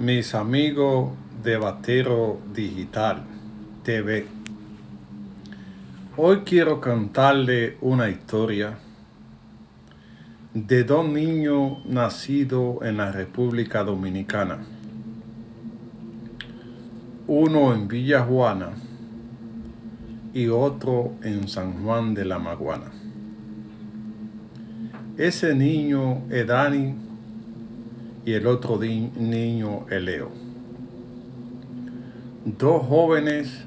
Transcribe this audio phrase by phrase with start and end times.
[0.00, 1.10] mis amigos
[1.44, 3.22] de Batero Digital
[3.84, 4.26] TV.
[6.16, 8.78] Hoy quiero contarle una historia
[10.54, 14.60] de dos niños nacidos en la República Dominicana.
[17.26, 18.70] Uno en Villa Juana
[20.32, 22.90] y otro en San Juan de la Maguana.
[25.18, 27.09] Ese niño es Dani
[28.24, 30.30] y el otro niño Eleo.
[32.44, 33.64] Dos jóvenes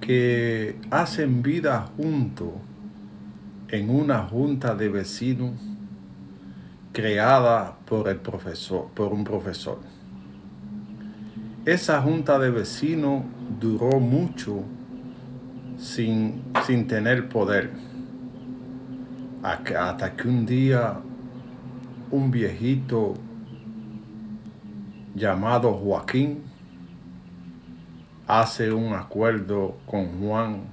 [0.00, 2.52] que hacen vida juntos
[3.68, 5.52] en una junta de vecinos
[6.92, 9.78] creada por el profesor, por un profesor.
[11.64, 13.24] Esa junta de vecinos
[13.60, 14.62] duró mucho
[15.78, 17.70] sin, sin tener poder,
[19.42, 21.00] hasta que un día
[22.10, 23.14] un viejito
[25.14, 26.42] llamado Joaquín
[28.26, 30.64] hace un acuerdo con Juan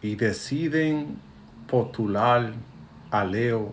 [0.00, 1.18] y deciden
[1.68, 2.52] postular
[3.10, 3.72] a Leo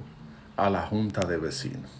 [0.57, 1.91] a la junta de vecinos.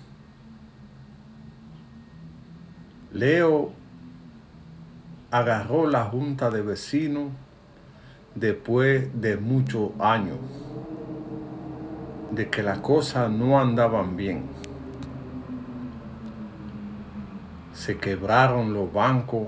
[3.12, 3.72] Leo
[5.32, 7.32] agarró la junta de vecinos
[8.36, 10.38] después de muchos años
[12.32, 14.44] de que las cosas no andaban bien.
[17.74, 19.48] Se quebraron los bancos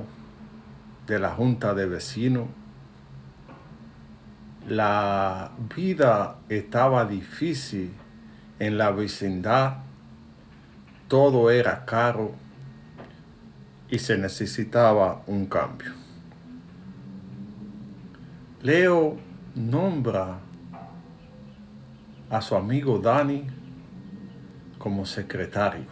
[1.07, 2.47] de la junta de vecinos.
[4.67, 7.91] La vida estaba difícil
[8.59, 9.77] en la vecindad.
[11.07, 12.31] Todo era caro
[13.89, 15.91] y se necesitaba un cambio.
[18.61, 19.17] Leo
[19.55, 20.39] nombra
[22.31, 23.45] a su amigo Dani
[24.77, 25.85] como secretario.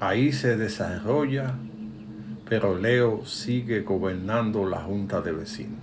[0.00, 1.54] Ahí se desarrolla,
[2.48, 5.78] pero Leo sigue gobernando la junta de vecinos.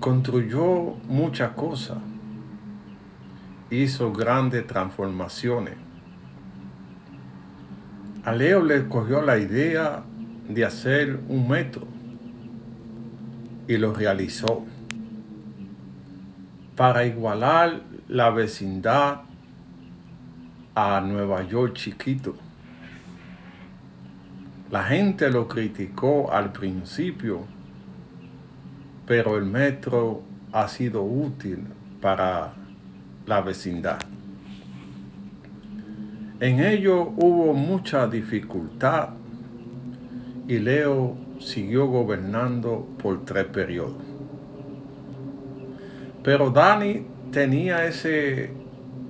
[0.00, 1.98] Construyó muchas cosas,
[3.70, 5.74] hizo grandes transformaciones.
[8.24, 10.02] A Leo le cogió la idea
[10.48, 11.86] de hacer un metro
[13.68, 14.66] y lo realizó
[16.78, 19.22] para igualar la vecindad
[20.76, 22.36] a Nueva York chiquito.
[24.70, 27.40] La gente lo criticó al principio,
[29.06, 30.22] pero el metro
[30.52, 31.66] ha sido útil
[32.00, 32.54] para
[33.26, 33.98] la vecindad.
[36.38, 39.08] En ello hubo mucha dificultad
[40.46, 44.17] y Leo siguió gobernando por tres periodos.
[46.28, 48.50] Pero Dani tenía ese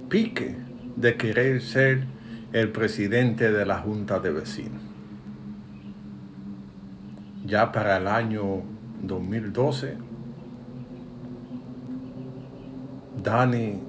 [0.08, 0.54] pique
[0.94, 2.04] de querer ser
[2.52, 4.80] el presidente de la Junta de Vecinos.
[7.44, 8.62] Ya para el año
[9.02, 9.96] 2012,
[13.20, 13.82] Dani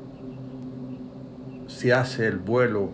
[1.68, 2.89] se hace el vuelo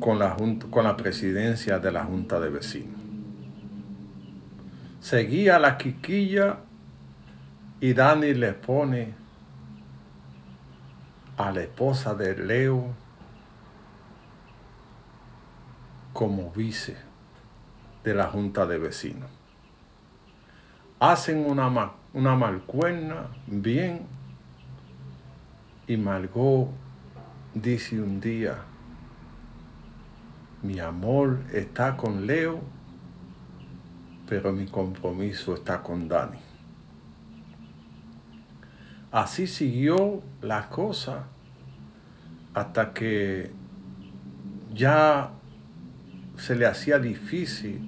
[0.00, 0.36] con la,
[0.68, 3.00] con la presidencia de la Junta de Vecinos.
[5.00, 6.58] Seguía la quiquilla
[7.80, 9.14] y Dani le pone
[11.36, 12.92] a la esposa de Leo
[16.12, 16.96] como vice
[18.02, 19.30] de la junta de vecinos.
[20.98, 24.06] Hacen una, una malcuerna bien
[25.86, 26.68] y Margot
[27.54, 28.56] dice un día,
[30.62, 32.60] mi amor está con Leo,
[34.28, 36.47] pero mi compromiso está con Dani.
[39.10, 41.24] Así siguió la cosa
[42.52, 43.50] hasta que
[44.74, 45.30] ya
[46.36, 47.80] se le hacía difícil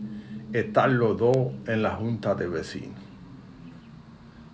[0.53, 2.99] estar los dos en la junta de vecinos.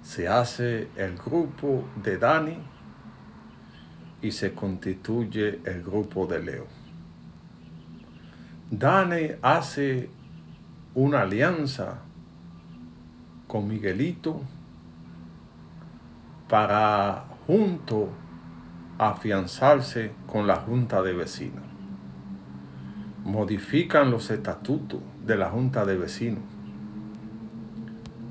[0.03, 2.59] Se hace el grupo de Dani
[4.21, 6.67] y se constituye el grupo de Leo.
[8.71, 10.11] Dani hace
[10.95, 11.99] una alianza
[13.47, 14.43] con Miguelito
[16.49, 18.09] para junto
[18.99, 21.65] afianzarse con la Junta de Vecinos.
[23.25, 26.45] Modifican los estatutos de la Junta de Vecinos.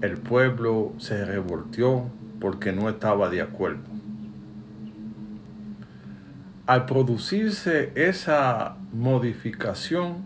[0.01, 2.05] El pueblo se revoltió
[2.39, 3.83] porque no estaba de acuerdo.
[6.67, 10.25] Al producirse esa modificación,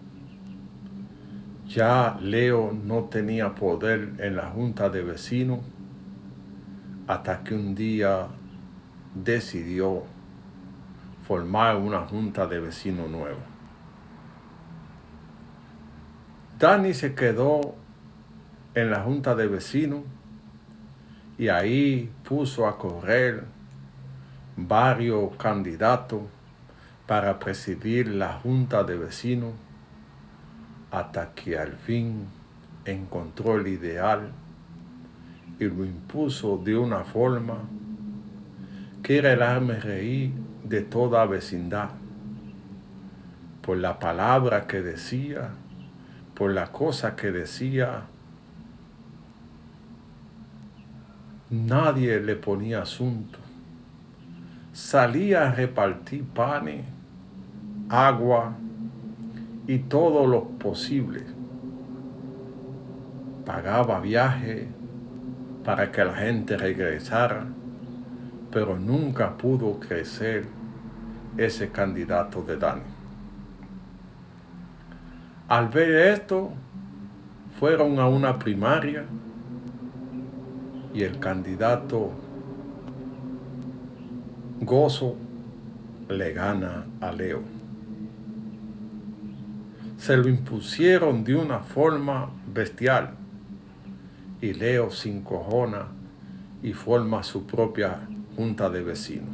[1.68, 5.60] ya Leo no tenía poder en la Junta de Vecinos
[7.10, 8.28] hasta que un día
[9.16, 10.04] decidió
[11.28, 13.40] formar una junta de vecinos nueva.
[16.60, 17.74] Dani se quedó
[18.76, 20.02] en la junta de vecinos
[21.40, 23.44] y ahí puso a correr
[24.56, 26.22] varios candidatos
[27.08, 29.54] para presidir la junta de vecinos
[30.92, 32.28] hasta que al fin
[32.86, 34.32] encontró el ideal
[35.60, 37.58] y lo impuso de una forma
[39.04, 40.32] que era el arme reír
[40.64, 41.90] de toda vecindad,
[43.62, 45.50] por la palabra que decía,
[46.34, 48.04] por la cosa que decía.
[51.50, 53.40] Nadie le ponía asunto.
[54.72, 56.86] Salía a repartir panes,
[57.90, 58.54] agua
[59.68, 61.24] y todo lo posible.
[63.46, 64.79] Pagaba viaje
[65.70, 67.46] para que la gente regresara,
[68.52, 70.48] pero nunca pudo crecer
[71.38, 72.82] ese candidato de Dani.
[75.48, 76.54] Al ver esto,
[77.60, 79.06] fueron a una primaria
[80.92, 82.14] y el candidato
[84.62, 85.18] Gozo
[86.10, 87.44] le gana a Leo.
[90.00, 93.19] Se lo impusieron de una forma bestial
[94.42, 95.88] y Leo se encojona
[96.64, 98.02] y forma su propia
[98.36, 99.30] junta de vecinos.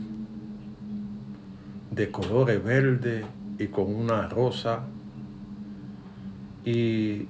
[1.91, 3.25] De colores verde
[3.57, 4.81] y con una rosa
[6.63, 7.27] y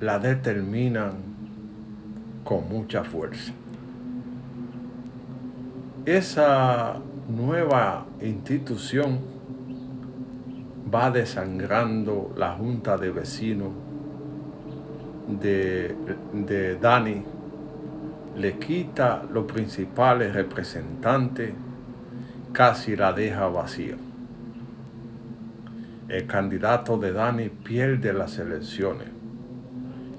[0.00, 1.12] la determinan
[2.44, 3.52] con mucha fuerza.
[6.06, 9.18] Esa nueva institución
[10.92, 13.72] va desangrando la junta de vecinos
[15.28, 15.94] de,
[16.32, 17.22] de Dani,
[18.36, 21.52] le quita los principales representantes,
[22.52, 23.96] casi la deja vacía.
[26.08, 29.08] El candidato de Dani pierde las elecciones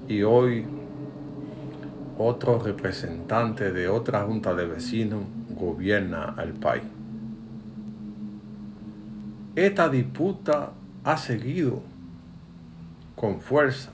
[0.06, 0.64] y hoy
[2.18, 6.84] otro representante de otra junta de vecinos gobierna el país.
[9.56, 10.72] Esta disputa
[11.02, 11.82] ha seguido
[13.16, 13.90] con fuerza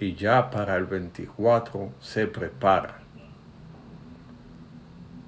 [0.00, 2.98] y ya para el 24 se prepara.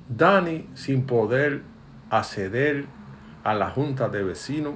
[0.09, 1.63] Dani, sin poder
[2.11, 2.87] acceder
[3.45, 4.75] a la junta de vecinos,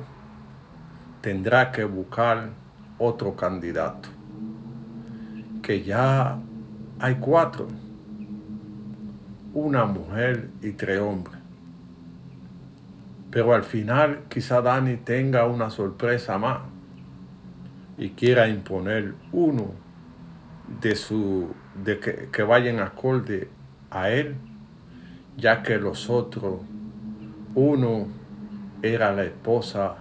[1.21, 2.51] tendrá que buscar
[2.99, 4.09] otro candidato,
[5.63, 6.39] que ya
[6.99, 7.67] hay cuatro,
[9.53, 11.39] una mujer y tres hombres.
[13.31, 16.61] Pero al final quizá Dani tenga una sorpresa más
[17.99, 19.84] y quiera imponer uno
[20.81, 21.49] de su
[21.83, 23.49] de que, que vayan acorde
[23.91, 24.37] a él,
[25.37, 26.61] ya que los otros,
[27.55, 28.07] uno
[28.83, 29.97] era la esposa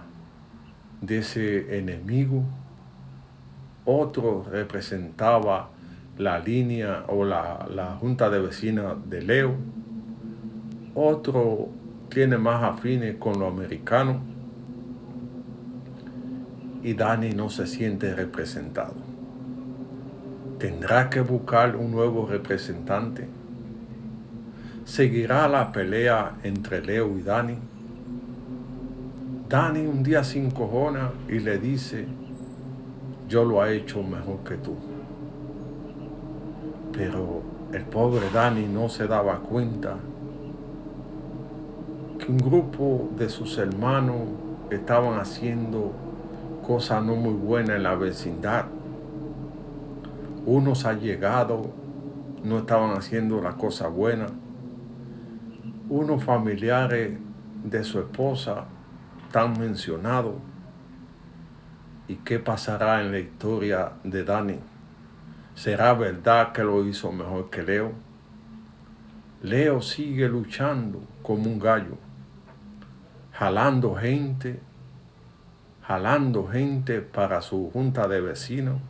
[1.00, 2.44] de ese enemigo,
[3.84, 5.70] otro representaba
[6.18, 9.56] la línea o la, la junta de vecinas de Leo,
[10.94, 11.68] otro
[12.08, 14.20] tiene más afines con lo americano
[16.82, 19.13] y Dani no se siente representado
[20.64, 23.28] tendrá que buscar un nuevo representante.
[24.86, 27.58] Seguirá la pelea entre Leo y Dani.
[29.46, 32.06] Dani un día se encojona y le dice,
[33.28, 34.74] yo lo he hecho mejor que tú.
[36.94, 37.42] Pero
[37.74, 39.98] el pobre Dani no se daba cuenta
[42.18, 44.28] que un grupo de sus hermanos
[44.70, 45.92] estaban haciendo
[46.66, 48.64] cosas no muy buenas en la vecindad
[50.46, 51.68] unos allegados
[52.42, 54.26] no estaban haciendo la cosa buena,
[55.88, 57.18] unos familiares
[57.64, 58.66] de su esposa
[59.32, 60.34] tan mencionados.
[62.06, 64.58] ¿Y qué pasará en la historia de Dani?
[65.54, 67.92] ¿Será verdad que lo hizo mejor que Leo?
[69.42, 71.96] Leo sigue luchando como un gallo,
[73.32, 74.60] jalando gente,
[75.82, 78.80] jalando gente para su junta de vecinos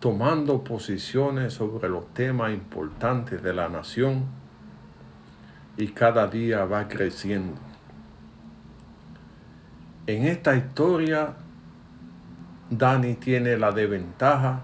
[0.00, 4.26] tomando posiciones sobre los temas importantes de la nación
[5.76, 7.60] y cada día va creciendo.
[10.06, 11.34] En esta historia,
[12.70, 14.62] Dani tiene la desventaja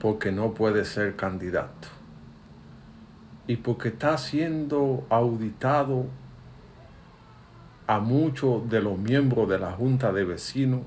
[0.00, 1.88] porque no puede ser candidato
[3.46, 6.06] y porque está siendo auditado
[7.86, 10.82] a muchos de los miembros de la Junta de Vecinos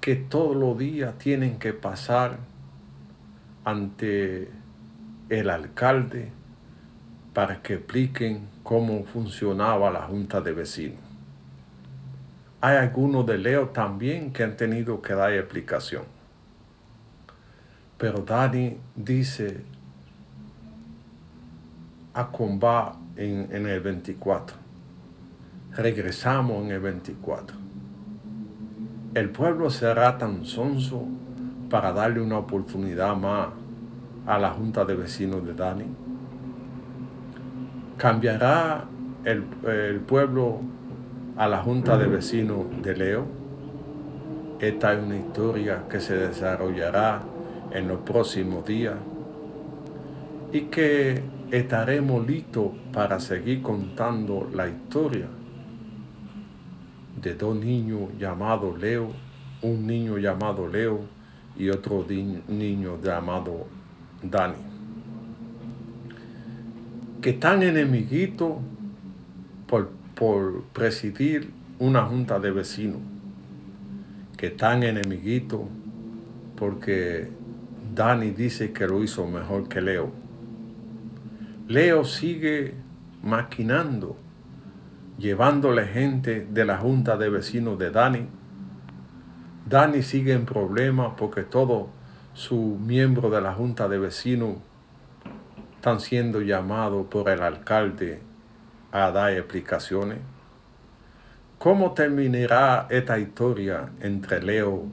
[0.00, 2.38] que todos los días tienen que pasar
[3.66, 4.48] ante
[5.28, 6.30] el alcalde
[7.34, 11.00] para que expliquen cómo funcionaba la junta de vecinos.
[12.60, 16.04] Hay algunos de Leo también que han tenido que dar explicación.
[17.98, 19.64] Pero Dani dice
[22.14, 24.56] a combat en, en el 24.
[25.72, 27.56] Regresamos en el 24.
[29.14, 31.08] El pueblo será tan sonso
[31.70, 33.48] para darle una oportunidad más
[34.26, 35.84] a la junta de vecinos de Dani.
[37.96, 38.84] ¿Cambiará
[39.24, 40.60] el, el pueblo
[41.36, 43.24] a la junta de vecinos de Leo?
[44.60, 47.22] Esta es una historia que se desarrollará
[47.72, 48.94] en los próximos días
[50.52, 55.26] y que estaremos listos para seguir contando la historia
[57.20, 59.10] de dos niños llamados Leo,
[59.62, 61.15] un niño llamado Leo
[61.58, 62.04] y otro
[62.48, 63.66] niño llamado
[64.22, 64.54] Dani,
[67.20, 68.52] que están enemiguitos
[69.66, 73.00] por, por presidir una junta de vecinos,
[74.36, 75.62] que están enemiguitos
[76.56, 77.28] porque
[77.94, 80.10] Dani dice que lo hizo mejor que Leo.
[81.68, 82.74] Leo sigue
[83.22, 84.16] maquinando,
[85.18, 88.26] llevándole gente de la junta de vecinos de Dani.
[89.68, 91.88] Dani sigue en problemas porque todos
[92.34, 94.58] sus miembros de la junta de vecinos
[95.74, 98.20] están siendo llamados por el alcalde
[98.92, 100.18] a dar explicaciones.
[101.58, 104.84] ¿Cómo terminará esta historia entre Leo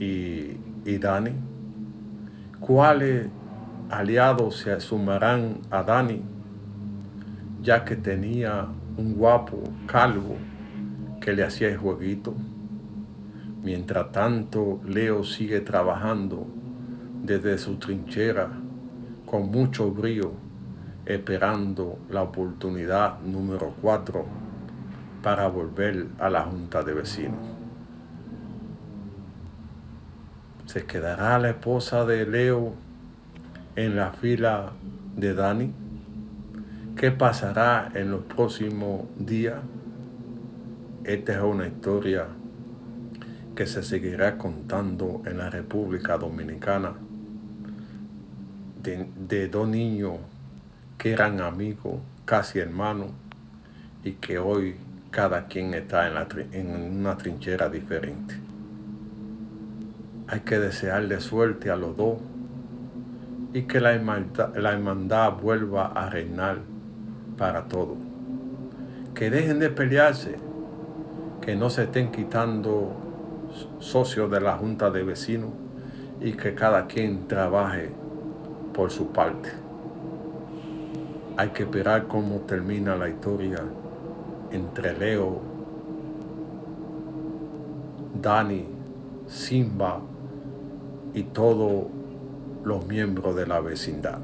[0.00, 1.30] y, y Dani?
[2.58, 3.28] ¿Cuáles
[3.90, 6.20] aliados se sumarán a Dani,
[7.62, 10.36] ya que tenía un guapo calvo
[11.20, 12.34] que le hacía el jueguito?
[13.66, 16.46] Mientras tanto, Leo sigue trabajando
[17.24, 18.48] desde su trinchera
[19.28, 20.34] con mucho brío,
[21.04, 24.24] esperando la oportunidad número cuatro
[25.20, 27.40] para volver a la junta de vecinos.
[30.66, 32.72] ¿Se quedará la esposa de Leo
[33.74, 34.74] en la fila
[35.16, 35.72] de Dani?
[36.94, 39.58] ¿Qué pasará en los próximos días?
[41.02, 42.28] Esta es una historia
[43.56, 46.92] que se seguirá contando en la República Dominicana
[48.82, 50.18] de, de dos niños
[50.98, 53.10] que eran amigos, casi hermanos,
[54.04, 54.76] y que hoy
[55.10, 58.36] cada quien está en, la, en una trinchera diferente.
[60.28, 62.18] Hay que desearle suerte a los dos
[63.54, 66.58] y que la hermandad, la hermandad vuelva a reinar
[67.38, 67.96] para todos.
[69.14, 70.36] Que dejen de pelearse,
[71.40, 73.05] que no se estén quitando
[73.78, 75.50] socios de la Junta de Vecinos
[76.20, 77.90] y que cada quien trabaje
[78.72, 79.50] por su parte.
[81.36, 83.62] Hay que esperar cómo termina la historia
[84.50, 85.40] entre Leo,
[88.20, 88.64] Dani,
[89.26, 90.00] Simba
[91.12, 91.86] y todos
[92.64, 94.18] los miembros de la vecindad.